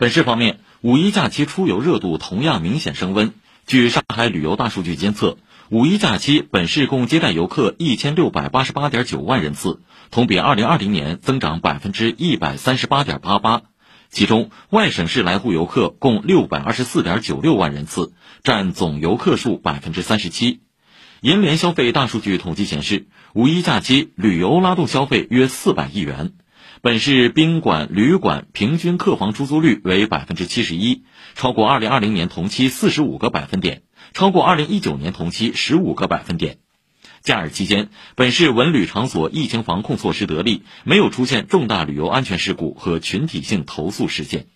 [0.00, 3.34] 本市方面，五一假期出游热度同样明显升温。
[3.66, 5.36] 据上海旅游大数据监测，
[5.68, 13.60] 五一假期本市共接待游客一千六百八十八点九万人次，同比二零二零年增长百分之一百三十八点八八。
[14.08, 20.62] 其中，外省市来沪游客共六百二十四点九六万人次，占总游客数百分之三十七。
[21.20, 26.32] 银联消费大数据统计显示，五一假期旅游拉动消费约四百亿元。
[26.82, 31.04] 本市宾馆、旅馆平均客房出租率为百分之七十一，
[31.34, 36.58] 超过二零二零年同期四十五个百分点，超过二零一九年同期十五个百分点。
[37.22, 44.46] 假日期间，本市文旅场所疫情防控措施得力，没有出现重大旅游安全事故和群体性投诉事件。